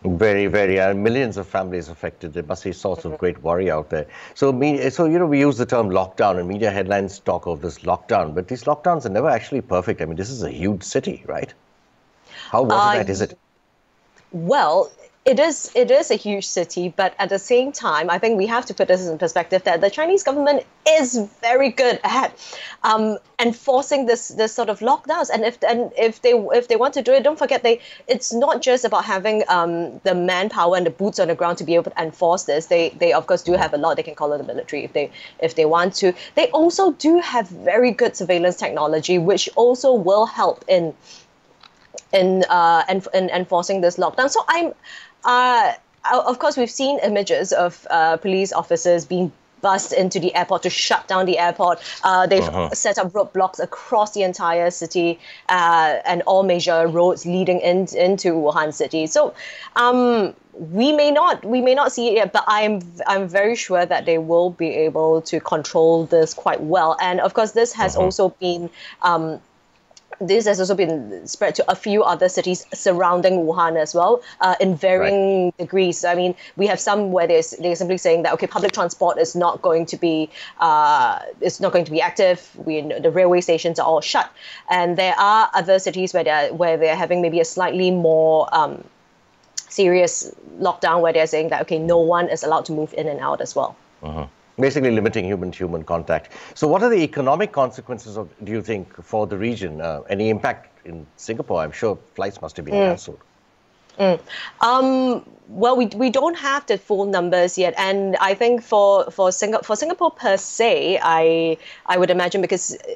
Very, 0.04 0.48
very, 0.48 0.80
uh, 0.80 0.96
millions 0.96 1.38
of 1.38 1.48
families 1.48 1.88
affected. 1.88 2.34
There 2.34 2.42
must 2.42 2.64
be 2.64 2.72
a 2.72 2.74
source 2.74 3.06
of 3.06 3.20
great 3.20 3.44
worry 3.44 3.70
out 3.70 3.92
there. 3.92 4.08
So, 4.34 4.52
me, 4.52 4.90
so 4.90 5.06
you 5.06 5.20
know, 5.20 5.28
we 5.28 5.40
use 5.40 5.58
the 5.58 5.66
term 5.66 5.90
lockdown, 5.90 6.40
and 6.40 6.48
media 6.48 6.72
headlines 6.72 7.20
talk 7.20 7.46
of 7.46 7.62
this 7.62 7.80
lockdown, 7.80 8.34
but 8.34 8.48
these 8.48 8.64
lockdowns 8.64 9.06
are 9.06 9.10
never 9.10 9.30
actually 9.30 9.62
perfect. 9.62 10.02
I 10.02 10.06
mean, 10.06 10.16
this 10.16 10.32
is 10.32 10.42
a 10.42 10.50
huge 10.50 10.82
city, 10.82 11.24
right? 11.28 11.54
How 12.50 12.64
watertight 12.64 13.10
uh, 13.10 13.12
is 13.12 13.22
it? 13.22 13.38
Well, 14.32 14.92
it 15.24 15.40
is 15.40 15.72
it 15.76 15.92
is 15.92 16.10
a 16.10 16.16
huge 16.16 16.48
city, 16.48 16.90
but 16.90 17.14
at 17.20 17.30
the 17.30 17.38
same 17.38 17.72
time, 17.72 18.10
I 18.10 18.18
think 18.18 18.40
we 18.40 18.48
have 18.48 18.66
to 18.66 18.74
put 18.74 18.88
this 18.88 19.08
in 19.08 19.20
perspective 19.20 19.64
that 19.66 19.80
the 19.80 19.90
Chinese 19.92 20.24
government 20.24 20.66
is 20.88 21.16
very 21.42 21.70
good 21.70 22.00
at 22.04 22.36
um, 22.82 23.20
enforcing 23.40 24.08
this 24.08 24.30
this 24.30 24.52
sort 24.52 24.70
of 24.70 24.80
lockdowns. 24.80 25.30
And 25.32 25.46
if 25.46 25.64
and 25.64 25.92
if 25.96 26.24
they 26.24 26.32
if 26.32 26.70
they 26.70 26.76
want 26.76 26.96
to 26.96 27.04
do 27.04 27.14
it, 27.14 27.22
don't 27.22 27.38
forget 27.38 27.62
they 27.62 27.82
it's 28.08 28.34
not 28.34 28.64
just 28.64 28.84
about 28.84 29.06
having 29.06 29.44
um, 29.48 30.00
the 30.00 30.16
manpower 30.16 30.76
and 30.76 30.88
the 30.88 30.92
boots 30.92 31.20
on 31.20 31.28
the 31.28 31.36
ground 31.36 31.60
to 31.60 31.64
be 31.64 31.76
able 31.76 31.92
to 31.92 32.02
enforce 32.02 32.46
this. 32.46 32.66
They 32.66 32.90
they 32.90 33.14
of 33.14 33.28
course 33.28 33.44
do 33.44 33.54
have 33.54 33.76
a 33.76 33.78
lot. 33.78 33.98
They 33.98 34.04
can 34.04 34.16
call 34.16 34.34
it 34.34 34.40
the 34.40 34.44
military 34.44 34.86
if 34.86 34.94
they 34.94 35.12
if 35.38 35.54
they 35.54 35.66
want 35.66 35.94
to. 35.96 36.14
They 36.34 36.50
also 36.50 36.94
do 36.94 37.20
have 37.20 37.48
very 37.48 37.92
good 37.92 38.16
surveillance 38.16 38.56
technology, 38.56 39.20
which 39.20 39.48
also 39.56 39.94
will 39.94 40.26
help 40.26 40.66
in 40.68 40.96
in 42.14 42.44
uh, 42.50 42.84
in, 42.90 43.04
in 43.14 43.30
enforcing 43.30 43.82
this 43.82 43.98
lockdown. 43.98 44.30
So 44.30 44.44
I'm 44.48 44.74
uh, 45.24 45.74
of 46.12 46.40
course, 46.40 46.58
we've 46.58 46.72
seen 46.72 47.00
images 47.00 47.52
of 47.54 47.86
uh, 47.90 48.18
police 48.18 48.52
officers 48.54 49.06
being 49.06 49.32
bussed 49.62 49.94
into 49.94 50.20
the 50.20 50.34
airport 50.36 50.64
to 50.64 50.70
shut 50.70 51.08
down 51.08 51.26
the 51.26 51.38
airport. 51.38 51.80
Uh, 52.04 52.28
they've 52.28 52.44
uh-huh. 52.44 52.70
set 52.74 52.98
up 52.98 53.12
roadblocks 53.12 53.60
across 53.60 54.14
the 54.14 54.24
entire 54.24 54.72
city 54.72 55.20
uh, 55.50 55.98
and 56.06 56.22
all 56.24 56.44
major 56.44 56.88
roads 56.88 57.26
leading 57.26 57.60
in, 57.60 57.88
into 57.96 58.34
Wuhan 58.34 58.74
city. 58.74 59.08
So 59.08 59.34
um, 59.76 60.34
we 60.54 60.92
may 60.92 61.12
not 61.12 61.46
we 61.46 61.62
may 61.62 61.74
not 61.74 61.92
see 61.92 62.10
it 62.10 62.14
yet, 62.16 62.34
but 62.34 62.44
I'm 62.48 62.82
I'm 63.08 63.28
very 63.28 63.56
sure 63.56 63.86
that 63.86 64.06
they 64.06 64.18
will 64.18 64.50
be 64.50 64.70
able 64.70 65.22
to 65.24 65.40
control 65.40 66.06
this 66.06 66.34
quite 66.34 66.62
well. 66.62 66.98
And 67.00 67.20
of 67.20 67.34
course, 67.34 67.52
this 67.52 67.74
has 67.74 67.96
uh-huh. 67.96 68.06
also 68.06 68.30
been 68.30 68.70
um, 69.02 69.40
this 70.22 70.46
has 70.46 70.60
also 70.60 70.76
been 70.76 71.28
spread 71.28 71.56
to 71.56 71.72
a 71.72 71.76
few 71.76 72.04
other 72.04 72.30
cities 72.30 72.66
surrounding 72.74 73.46
Wuhan 73.46 73.76
as 73.76 73.94
well, 73.94 74.22
uh, 74.40 74.56
in 74.60 74.76
varying 74.76 75.46
right. 75.46 75.58
degrees. 75.58 76.06
I 76.06 76.16
mean, 76.16 76.36
we 76.56 76.68
have 76.68 76.80
some 76.80 77.12
where 77.12 77.28
they're, 77.28 77.42
they're 77.60 77.76
simply 77.76 77.98
saying 77.98 78.24
that 78.24 78.34
okay, 78.34 78.48
public 78.48 78.72
transport 78.72 79.18
is 79.18 79.36
not 79.36 79.62
going 79.62 79.86
to 79.88 79.98
be 79.98 80.30
uh, 80.60 81.20
it's 81.42 81.60
not 81.60 81.74
going 81.74 81.86
to 81.86 81.92
be 81.92 82.02
active. 82.02 82.50
We 82.56 82.82
the 82.82 83.12
railway 83.12 83.42
stations 83.42 83.80
are 83.80 83.86
all 83.86 84.02
shut, 84.02 84.32
and 84.70 84.98
there 84.98 85.16
are 85.18 85.50
other 85.54 85.80
cities 85.80 86.14
where 86.14 86.24
they're 86.24 86.54
where 86.54 86.78
they're 86.78 86.96
having 86.96 87.22
maybe 87.22 87.40
a 87.40 87.46
slightly 87.46 87.92
more 87.92 88.48
um, 88.52 88.84
serious 89.56 90.34
lockdown 90.60 91.02
where 91.02 91.14
they're 91.14 91.28
saying 91.28 91.50
that 91.50 91.64
okay, 91.64 91.80
no 91.80 91.98
one 91.98 92.30
is 92.30 92.44
allowed 92.44 92.66
to 92.66 92.72
move 92.72 92.94
in 92.94 93.08
and 93.08 93.20
out 93.20 93.42
as 93.42 93.56
well. 93.56 93.76
Uh-huh 94.04 94.28
basically 94.60 94.92
limiting 94.92 95.26
human-to-human 95.26 95.84
contact. 95.84 96.32
So, 96.56 96.68
what 96.68 96.84
are 96.84 96.90
the 96.90 97.02
economic 97.04 97.52
consequences 97.52 98.18
of, 98.18 98.30
do 98.44 98.52
you 98.52 98.62
think, 98.62 99.02
for 99.04 99.28
the 99.28 99.38
region? 99.38 99.82
Uh, 99.82 100.02
any 100.10 100.30
impact 100.30 100.86
in 100.86 101.06
Singapore? 101.18 101.62
I'm 101.62 101.72
sure 101.72 101.98
flights 102.16 102.42
must 102.42 102.58
have 102.58 102.66
been 102.66 102.76
mm. 102.76 102.90
cancelled. 102.90 103.20
Mm. 104.00 104.20
Um, 104.62 105.30
well, 105.50 105.76
we, 105.76 105.88
we 105.88 106.10
don't 106.10 106.38
have 106.38 106.66
the 106.66 106.78
full 106.78 107.06
numbers 107.06 107.58
yet, 107.58 107.74
and 107.78 108.16
I 108.18 108.34
think 108.34 108.64
for 108.64 109.12
for, 109.12 109.30
Singa- 109.30 109.66
for 109.66 109.76
Singapore 109.76 110.12
per 110.12 110.38
se, 110.38 111.00
I 111.02 111.58
I 111.86 111.98
would 111.98 112.10
imagine 112.10 112.42
because. 112.42 112.76
Uh, 112.76 112.94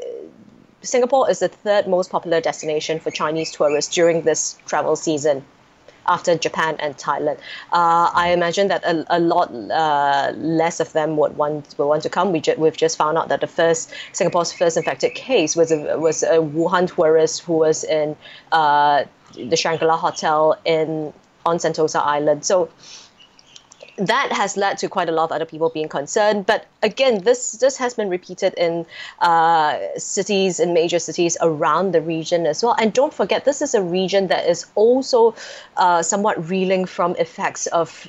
Singapore 0.82 1.28
is 1.32 1.40
the 1.40 1.48
third 1.48 1.88
most 1.88 2.12
popular 2.12 2.40
destination 2.40 3.00
for 3.00 3.10
Chinese 3.10 3.52
tourists 3.52 3.92
during 3.96 4.22
this 4.22 4.56
travel 4.68 4.96
season 4.96 5.44
after 6.08 6.36
Japan 6.38 6.76
and 6.80 6.98
Thailand. 6.98 7.38
Uh, 7.72 8.10
I 8.14 8.32
imagine 8.32 8.68
that 8.68 8.84
a, 8.84 9.06
a 9.10 9.20
lot 9.20 9.54
uh, 9.54 10.34
less 10.36 10.80
of 10.80 10.92
them 10.94 11.18
would 11.18 11.38
want 11.38 11.76
would 11.78 11.88
want 11.88 12.04
to 12.04 12.10
come. 12.10 12.32
We 12.32 12.42
ju- 12.42 12.56
we've 12.58 12.78
just 12.78 12.98
found 12.98 13.18
out 13.18 13.30
that 13.30 13.42
the 13.42 13.48
first 13.48 13.92
Singapore's 14.14 14.52
first 14.52 14.78
infected 14.78 15.14
case 15.14 15.56
was 15.56 15.72
a, 15.72 16.00
was 16.00 16.24
a 16.24 16.38
Wuhan 16.38 16.94
tourist 16.94 17.42
who 17.42 17.54
was 17.54 17.84
in 17.84 18.16
uh, 18.52 19.06
the 19.34 19.58
Shangri-La 19.58 19.98
Hotel 19.98 20.58
in 20.66 21.14
on 21.46 21.58
Sentosa 21.58 22.02
Island. 22.02 22.46
So 22.46 22.70
that 23.98 24.32
has 24.32 24.58
led 24.58 24.78
to 24.80 24.90
quite 24.90 25.10
a 25.10 25.12
lot 25.12 25.25
of 25.25 25.32
other 25.32 25.46
people 25.46 25.70
being 25.70 25.88
concerned. 25.88 26.46
But 26.46 26.66
again, 26.84 27.24
this 27.24 27.54
this 27.54 27.78
has 27.78 27.94
been 27.94 28.10
repeated 28.10 28.54
in 28.58 28.86
uh, 29.20 29.80
cities, 29.98 30.60
in 30.60 30.74
major 30.74 31.00
cities 31.00 31.38
around 31.42 31.94
the 31.94 32.02
region 32.02 32.46
as 32.46 32.64
well. 32.64 32.75
And 32.80 32.94
don't 32.94 33.14
forget, 33.14 33.46
this 33.46 33.62
is 33.62 33.74
a 33.74 33.82
region 33.82 34.28
that 34.28 34.50
is 34.50 34.66
also 34.75 35.36
uh, 35.78 36.02
somewhat 36.02 36.50
reeling 36.50 36.86
from 36.86 37.16
effects 37.16 37.68
of 37.68 38.08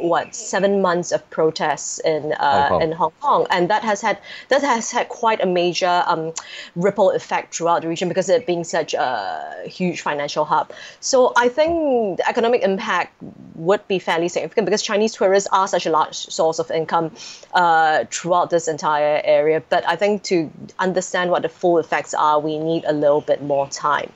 what 0.00 0.34
seven 0.34 0.80
months 0.82 1.12
of 1.12 1.28
protests 1.30 1.98
in 2.00 2.32
uh, 2.32 2.68
Hong 2.68 2.82
in 2.82 2.92
Hong 2.92 3.12
Kong, 3.20 3.46
and 3.50 3.70
that 3.70 3.82
has 3.82 4.00
had 4.00 4.18
that 4.48 4.62
has 4.62 4.90
had 4.90 5.08
quite 5.08 5.42
a 5.42 5.46
major 5.46 6.02
um, 6.06 6.32
ripple 6.76 7.10
effect 7.10 7.54
throughout 7.54 7.82
the 7.82 7.88
region 7.88 8.08
because 8.08 8.28
it 8.28 8.46
being 8.46 8.64
such 8.64 8.94
a 8.94 9.64
huge 9.66 10.00
financial 10.00 10.44
hub. 10.44 10.72
So 11.00 11.32
I 11.36 11.48
think 11.48 12.18
the 12.18 12.28
economic 12.28 12.62
impact 12.62 13.14
would 13.54 13.86
be 13.88 13.98
fairly 13.98 14.28
significant 14.28 14.66
because 14.66 14.82
Chinese 14.82 15.14
tourists 15.14 15.48
are 15.52 15.68
such 15.68 15.86
a 15.86 15.90
large 15.90 16.14
source 16.14 16.58
of 16.58 16.70
income 16.70 17.12
uh, 17.54 18.04
throughout 18.10 18.50
this 18.50 18.68
entire 18.68 19.20
area. 19.24 19.62
But 19.68 19.86
I 19.88 19.96
think 19.96 20.22
to 20.24 20.50
understand 20.78 21.30
what 21.30 21.42
the 21.42 21.48
full 21.48 21.78
effects 21.78 22.14
are, 22.14 22.40
we 22.40 22.58
need 22.58 22.84
a 22.84 22.92
little 22.92 23.20
bit 23.20 23.42
more 23.42 23.68
time. 23.68 24.12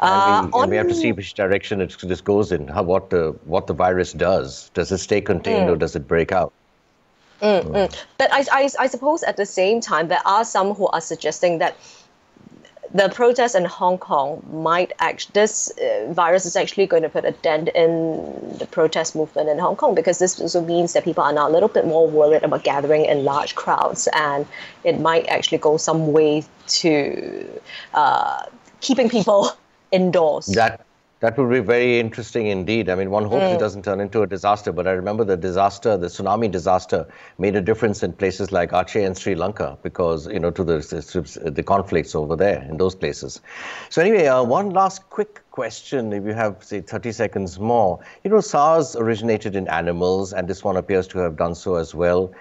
And 0.00 0.46
we, 0.46 0.52
uh, 0.52 0.62
and 0.62 0.70
we, 0.70 0.76
have 0.76 0.88
to 0.88 0.94
see 0.94 1.12
which 1.12 1.34
direction 1.34 1.80
it, 1.80 1.96
this 2.02 2.20
goes 2.20 2.52
in, 2.52 2.68
how, 2.68 2.82
what, 2.82 3.10
the, 3.10 3.36
what 3.44 3.66
the 3.66 3.74
virus 3.74 4.12
does. 4.12 4.70
Does 4.74 4.92
it 4.92 4.98
stay 4.98 5.20
contained 5.20 5.68
mm. 5.68 5.72
or 5.72 5.76
does 5.76 5.96
it 5.96 6.06
break 6.06 6.32
out? 6.32 6.52
Mm, 7.40 7.62
mm. 7.64 8.04
But 8.16 8.32
I, 8.32 8.44
I, 8.50 8.68
I 8.78 8.86
suppose 8.86 9.22
at 9.22 9.36
the 9.36 9.46
same 9.46 9.80
time, 9.80 10.08
there 10.08 10.26
are 10.26 10.44
some 10.44 10.74
who 10.74 10.86
are 10.88 11.00
suggesting 11.00 11.58
that 11.58 11.76
the 12.92 13.08
protests 13.10 13.54
in 13.54 13.64
Hong 13.64 13.98
Kong 13.98 14.42
might 14.50 14.92
act. 14.98 15.34
This 15.34 15.70
uh, 15.78 16.10
virus 16.12 16.46
is 16.46 16.56
actually 16.56 16.86
going 16.86 17.02
to 17.02 17.08
put 17.08 17.24
a 17.24 17.32
dent 17.32 17.68
in 17.74 18.56
the 18.58 18.66
protest 18.66 19.14
movement 19.14 19.48
in 19.48 19.58
Hong 19.58 19.76
Kong 19.76 19.94
because 19.94 20.18
this 20.18 20.40
also 20.40 20.62
means 20.62 20.94
that 20.94 21.04
people 21.04 21.22
are 21.22 21.32
now 21.32 21.48
a 21.48 21.52
little 21.52 21.68
bit 21.68 21.86
more 21.86 22.08
worried 22.08 22.42
about 22.42 22.64
gathering 22.64 23.04
in 23.04 23.24
large 23.24 23.54
crowds, 23.54 24.08
and 24.14 24.46
it 24.84 25.00
might 25.00 25.26
actually 25.26 25.58
go 25.58 25.76
some 25.76 26.12
way 26.12 26.44
to 26.68 27.60
uh, 27.94 28.44
keeping 28.80 29.08
people 29.08 29.50
indoors. 29.92 30.46
That 30.46 30.84
that 31.20 31.36
would 31.36 31.50
be 31.50 31.58
very 31.58 31.98
interesting 31.98 32.46
indeed. 32.46 32.88
I 32.88 32.94
mean, 32.94 33.10
one 33.10 33.24
hopes 33.24 33.42
mm. 33.42 33.54
it 33.54 33.58
doesn't 33.58 33.84
turn 33.84 34.00
into 34.00 34.22
a 34.22 34.26
disaster, 34.26 34.70
but 34.70 34.86
I 34.86 34.92
remember 34.92 35.24
the 35.24 35.36
disaster, 35.36 35.96
the 35.96 36.06
tsunami 36.06 36.48
disaster, 36.48 37.08
made 37.38 37.56
a 37.56 37.60
difference 37.60 38.04
in 38.04 38.12
places 38.12 38.52
like 38.52 38.70
Aceh 38.70 39.04
and 39.04 39.18
Sri 39.18 39.34
Lanka 39.34 39.76
because, 39.82 40.28
you 40.28 40.38
know, 40.38 40.52
to 40.52 40.62
the, 40.62 41.42
the 41.44 41.62
conflicts 41.62 42.14
over 42.14 42.36
there 42.36 42.62
in 42.70 42.76
those 42.76 42.94
places. 42.94 43.40
So, 43.88 44.00
anyway, 44.00 44.26
uh, 44.28 44.44
one 44.44 44.70
last 44.70 45.10
quick 45.10 45.42
question, 45.50 46.12
if 46.12 46.24
you 46.24 46.34
have, 46.34 46.62
say, 46.62 46.82
30 46.82 47.10
seconds 47.10 47.58
more. 47.58 47.98
You 48.22 48.30
know, 48.30 48.40
SARS 48.40 48.94
originated 48.94 49.56
in 49.56 49.66
animals, 49.66 50.32
and 50.32 50.46
this 50.46 50.62
one 50.62 50.76
appears 50.76 51.08
to 51.08 51.18
have 51.18 51.36
done 51.36 51.56
so 51.56 51.74
as 51.74 51.96
well. 51.96 52.32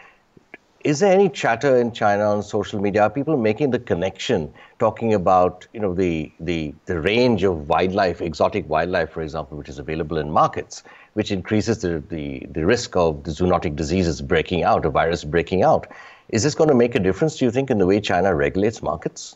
Is 0.83 0.99
there 0.99 1.11
any 1.11 1.27
chatter 1.27 1.75
in 1.77 1.91
China 1.91 2.25
on 2.29 2.43
social 2.43 2.79
media? 2.79 3.03
Are 3.03 3.09
people 3.09 3.35
making 3.35 3.71
the 3.71 3.79
connection, 3.79 4.53
talking 4.77 5.13
about 5.13 5.67
you 5.73 5.79
know 5.79 5.93
the 5.93 6.31
the 6.39 6.73
the 6.85 6.99
range 6.99 7.43
of 7.43 7.67
wildlife, 7.67 8.21
exotic 8.21 8.69
wildlife, 8.69 9.09
for 9.11 9.21
example, 9.21 9.57
which 9.57 9.69
is 9.69 9.79
available 9.79 10.17
in 10.17 10.29
markets, 10.29 10.83
which 11.13 11.31
increases 11.31 11.79
the 11.79 12.03
the, 12.09 12.45
the 12.51 12.63
risk 12.65 12.95
of 12.95 13.23
the 13.23 13.31
zoonotic 13.31 13.75
diseases 13.75 14.21
breaking 14.21 14.63
out, 14.63 14.85
a 14.85 14.89
virus 14.89 15.23
breaking 15.23 15.63
out? 15.63 15.87
Is 16.29 16.43
this 16.43 16.53
going 16.53 16.69
to 16.69 16.75
make 16.75 16.93
a 16.93 16.99
difference, 16.99 17.37
do 17.37 17.45
you 17.45 17.51
think, 17.51 17.71
in 17.71 17.79
the 17.79 17.87
way 17.87 17.99
China 17.99 18.35
regulates 18.35 18.83
markets? 18.83 19.35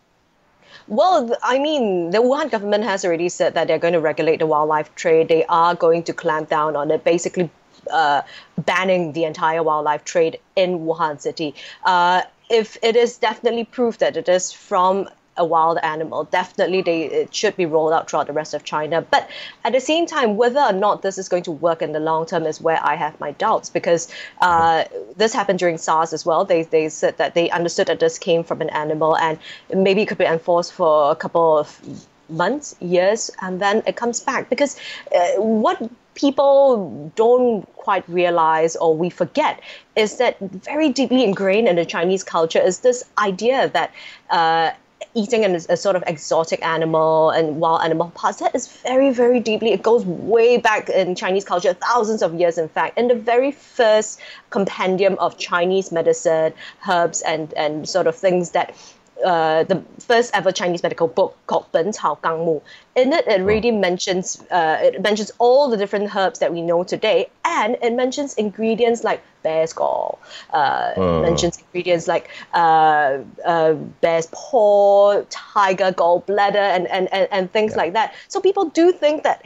Well, 0.87 1.35
I 1.41 1.57
mean, 1.57 2.11
the 2.11 2.19
Wuhan 2.19 2.51
government 2.51 2.83
has 2.83 3.05
already 3.05 3.29
said 3.29 3.53
that 3.53 3.67
they're 3.67 3.79
going 3.79 3.93
to 3.93 4.01
regulate 4.01 4.37
the 4.37 4.47
wildlife 4.47 4.93
trade. 4.95 5.27
They 5.27 5.45
are 5.45 5.73
going 5.73 6.03
to 6.03 6.13
clamp 6.13 6.49
down 6.49 6.75
on 6.75 6.91
it, 6.91 7.03
basically 7.03 7.49
uh, 7.89 8.21
banning 8.57 9.13
the 9.13 9.23
entire 9.23 9.63
wildlife 9.63 10.03
trade 10.03 10.39
in 10.55 10.79
Wuhan 10.79 11.19
city. 11.19 11.55
Uh, 11.83 12.23
if 12.49 12.77
it 12.83 12.95
is 12.95 13.17
definitely 13.17 13.63
proof 13.63 13.97
that 13.99 14.17
it 14.17 14.27
is 14.27 14.51
from 14.51 15.07
a 15.37 15.45
wild 15.45 15.77
animal, 15.81 16.25
definitely 16.25 16.81
they, 16.81 17.03
it 17.03 17.33
should 17.33 17.55
be 17.55 17.65
rolled 17.65 17.93
out 17.93 18.09
throughout 18.09 18.27
the 18.27 18.33
rest 18.33 18.53
of 18.53 18.63
China. 18.65 19.01
But 19.01 19.29
at 19.63 19.71
the 19.71 19.79
same 19.79 20.05
time, 20.05 20.35
whether 20.35 20.59
or 20.59 20.73
not 20.73 21.01
this 21.01 21.17
is 21.17 21.29
going 21.29 21.43
to 21.43 21.51
work 21.51 21.81
in 21.81 21.93
the 21.93 21.99
long 21.99 22.25
term 22.25 22.45
is 22.45 22.59
where 22.59 22.79
I 22.83 22.95
have 22.95 23.17
my 23.19 23.31
doubts 23.31 23.69
because 23.69 24.13
uh, 24.41 24.83
this 25.15 25.33
happened 25.33 25.59
during 25.59 25.77
SARS 25.77 26.11
as 26.11 26.25
well. 26.25 26.43
They, 26.43 26.63
they 26.63 26.89
said 26.89 27.17
that 27.17 27.33
they 27.33 27.49
understood 27.49 27.87
that 27.87 27.99
this 28.01 28.19
came 28.19 28.43
from 28.43 28.61
an 28.61 28.69
animal 28.69 29.15
and 29.17 29.39
maybe 29.73 30.01
it 30.01 30.07
could 30.07 30.17
be 30.17 30.25
enforced 30.25 30.73
for 30.73 31.11
a 31.11 31.15
couple 31.15 31.57
of 31.57 31.81
months, 32.29 32.75
years, 32.79 33.31
and 33.41 33.61
then 33.61 33.83
it 33.85 33.95
comes 33.95 34.19
back. 34.19 34.49
Because 34.49 34.77
uh, 35.15 35.41
what 35.41 35.81
people 36.15 37.11
don't 37.15 37.61
quite 37.75 38.07
realize 38.09 38.75
or 38.75 38.95
we 38.95 39.09
forget 39.09 39.61
is 39.95 40.17
that 40.17 40.37
very 40.39 40.89
deeply 40.89 41.23
ingrained 41.23 41.67
in 41.67 41.75
the 41.75 41.85
Chinese 41.85 42.23
culture 42.23 42.59
is 42.59 42.79
this 42.79 43.03
idea 43.17 43.69
that 43.69 43.91
uh, 44.29 44.71
eating 45.13 45.43
an, 45.43 45.55
a 45.55 45.77
sort 45.77 45.95
of 45.95 46.03
exotic 46.07 46.63
animal 46.65 47.29
and 47.31 47.59
wild 47.59 47.81
animal 47.83 48.09
parts 48.11 48.39
that 48.39 48.53
is 48.55 48.67
very 48.67 49.11
very 49.11 49.39
deeply 49.39 49.71
it 49.71 49.83
goes 49.83 50.05
way 50.05 50.57
back 50.57 50.89
in 50.89 51.15
chinese 51.15 51.43
culture 51.43 51.73
thousands 51.73 52.21
of 52.21 52.33
years 52.35 52.57
in 52.57 52.69
fact 52.69 52.97
in 52.97 53.07
the 53.07 53.15
very 53.15 53.51
first 53.51 54.19
compendium 54.51 55.17
of 55.19 55.37
chinese 55.37 55.91
medicine 55.91 56.53
herbs 56.89 57.21
and 57.23 57.53
and 57.55 57.89
sort 57.89 58.07
of 58.07 58.15
things 58.15 58.51
that 58.51 58.75
uh, 59.23 59.63
the 59.63 59.83
first 59.99 60.31
ever 60.33 60.51
Chinese 60.51 60.83
medical 60.83 61.07
book 61.07 61.37
called 61.47 61.71
Ben 61.71 61.91
Cao 61.91 62.21
Gang 62.21 62.45
Mu. 62.45 62.59
In 62.95 63.13
it, 63.13 63.27
it 63.27 63.41
really 63.41 63.71
mentions 63.71 64.41
uh, 64.51 64.77
it 64.81 65.01
mentions 65.01 65.31
all 65.37 65.69
the 65.69 65.77
different 65.77 66.15
herbs 66.15 66.39
that 66.39 66.51
we 66.51 66.61
know 66.61 66.83
today, 66.83 67.29
and 67.45 67.77
it 67.81 67.93
mentions 67.93 68.33
ingredients 68.35 69.03
like 69.03 69.21
bear's 69.43 69.73
gall, 69.73 70.19
uh, 70.53 70.93
uh. 70.97 71.21
mentions 71.21 71.59
ingredients 71.59 72.07
like 72.07 72.29
uh, 72.53 73.19
uh, 73.45 73.73
bear's 74.01 74.27
paw, 74.31 75.21
tiger 75.29 75.91
gallbladder, 75.91 76.55
and 76.55 76.87
and 76.87 77.11
and, 77.13 77.27
and 77.31 77.51
things 77.51 77.71
yeah. 77.71 77.77
like 77.77 77.93
that. 77.93 78.13
So 78.27 78.39
people 78.41 78.65
do 78.65 78.91
think 78.91 79.23
that 79.23 79.43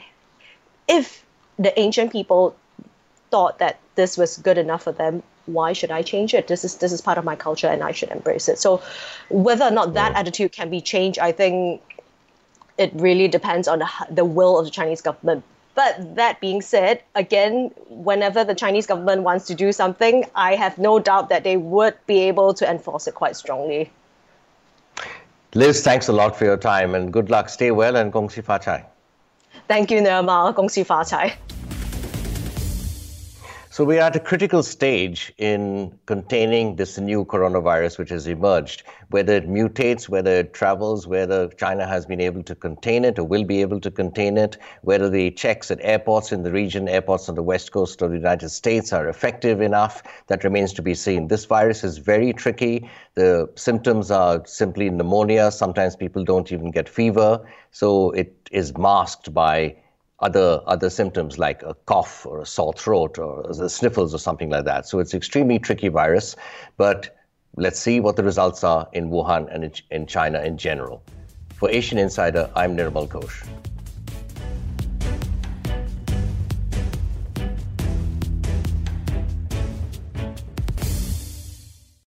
if 0.87 1.25
the 1.57 1.77
ancient 1.79 2.11
people 2.11 2.55
thought 3.31 3.59
that 3.59 3.79
this 3.95 4.17
was 4.17 4.37
good 4.37 4.57
enough 4.57 4.83
for 4.83 4.91
them, 4.91 5.23
why 5.45 5.73
should 5.73 5.91
I 5.91 6.01
change 6.01 6.33
it? 6.33 6.47
This 6.47 6.63
is 6.63 6.75
this 6.77 6.91
is 6.91 7.01
part 7.01 7.17
of 7.17 7.25
my 7.25 7.35
culture, 7.35 7.67
and 7.67 7.83
I 7.83 7.91
should 7.91 8.09
embrace 8.09 8.49
it. 8.49 8.59
So, 8.59 8.81
whether 9.29 9.65
or 9.65 9.71
not 9.71 9.93
that 9.93 10.11
yeah. 10.13 10.19
attitude 10.19 10.51
can 10.51 10.69
be 10.69 10.81
changed, 10.81 11.19
I 11.19 11.31
think 11.31 11.81
it 12.77 12.91
really 12.95 13.27
depends 13.27 13.67
on 13.67 13.79
the, 13.79 13.89
the 14.09 14.25
will 14.25 14.59
of 14.59 14.65
the 14.65 14.71
Chinese 14.71 15.01
government. 15.01 15.43
But 15.75 16.15
that 16.15 16.39
being 16.39 16.61
said, 16.61 17.03
again, 17.15 17.71
whenever 17.89 18.43
the 18.45 18.55
Chinese 18.55 18.87
government 18.87 19.23
wants 19.23 19.45
to 19.47 19.55
do 19.55 19.73
something, 19.73 20.25
I 20.33 20.55
have 20.55 20.77
no 20.77 20.99
doubt 20.99 21.29
that 21.29 21.43
they 21.43 21.57
would 21.57 21.95
be 22.07 22.19
able 22.19 22.53
to 22.55 22.69
enforce 22.69 23.07
it 23.07 23.13
quite 23.13 23.35
strongly. 23.35 23.91
Liz, 25.53 25.81
thanks 25.83 26.07
a 26.07 26.13
lot 26.13 26.35
for 26.35 26.45
your 26.45 26.57
time 26.57 26.95
and 26.95 27.11
good 27.11 27.29
luck. 27.29 27.49
Stay 27.49 27.71
well 27.71 27.95
and 27.95 28.11
gong 28.11 28.29
xi 28.29 28.41
fa 28.41 28.59
cai. 28.59 28.85
Thank 29.67 29.91
you, 29.91 30.01
Nirmal. 30.01 30.55
Gong 30.55 30.69
xi 30.69 30.83
fa 30.83 31.05
cai. 31.09 31.37
So 33.75 33.83
we 33.83 33.99
are 33.99 34.07
at 34.07 34.15
a 34.15 34.21
critical 34.21 34.63
stage 34.63 35.33
in 35.37 35.99
containing 36.05 36.77
this 36.77 36.97
new 36.97 37.25
coronavirus 37.25 37.97
which 37.97 38.09
has 38.11 38.25
emerged. 38.25 38.83
Whether 39.09 39.33
it 39.33 39.49
mutates, 39.49 40.07
whether 40.07 40.31
it 40.31 40.53
travels, 40.53 41.07
whether 41.07 41.49
China 41.49 41.85
has 41.85 42.05
been 42.05 42.21
able 42.21 42.41
to 42.43 42.55
contain 42.55 43.03
it 43.03 43.19
or 43.19 43.25
will 43.25 43.43
be 43.43 43.59
able 43.59 43.81
to 43.81 43.91
contain 43.91 44.37
it, 44.37 44.57
whether 44.83 45.09
the 45.09 45.31
checks 45.31 45.71
at 45.71 45.79
airports 45.81 46.31
in 46.31 46.43
the 46.43 46.53
region, 46.53 46.87
airports 46.87 47.27
on 47.27 47.35
the 47.35 47.43
west 47.43 47.73
coast 47.73 48.01
of 48.01 48.11
the 48.11 48.15
United 48.15 48.47
States 48.47 48.93
are 48.93 49.09
effective 49.09 49.59
enough, 49.59 50.03
that 50.27 50.45
remains 50.45 50.71
to 50.71 50.81
be 50.81 50.95
seen. 50.95 51.27
This 51.27 51.43
virus 51.43 51.83
is 51.83 51.97
very 51.97 52.31
tricky. 52.31 52.89
The 53.15 53.51
symptoms 53.55 54.09
are 54.09 54.41
simply 54.45 54.89
pneumonia. 54.89 55.51
Sometimes 55.51 55.97
people 55.97 56.23
don't 56.23 56.49
even 56.49 56.71
get 56.71 56.87
fever. 56.87 57.45
So 57.71 58.11
it 58.11 58.33
is 58.53 58.77
masked 58.77 59.33
by 59.33 59.75
other 60.19 60.61
other 60.65 60.89
symptoms 60.89 61.37
like 61.37 61.61
a 61.63 61.73
cough 61.85 62.25
or 62.25 62.41
a 62.41 62.45
sore 62.45 62.73
throat 62.73 63.19
or 63.19 63.43
the 63.53 63.69
sniffles 63.69 64.13
or 64.13 64.17
something 64.17 64.49
like 64.49 64.65
that. 64.65 64.87
So 64.87 64.99
it's 64.99 65.13
extremely 65.13 65.59
tricky 65.59 65.89
virus, 65.89 66.35
but 66.77 67.17
let's 67.57 67.79
see 67.79 67.99
what 67.99 68.15
the 68.15 68.23
results 68.23 68.63
are 68.63 68.87
in 68.93 69.09
Wuhan 69.09 69.53
and 69.53 69.81
in 69.91 70.07
China 70.07 70.41
in 70.41 70.57
general. 70.57 71.03
For 71.55 71.69
Asian 71.69 71.97
Insider, 71.97 72.49
I'm 72.55 72.75
Nirmal 72.75 73.07
Ghosh. 73.07 73.45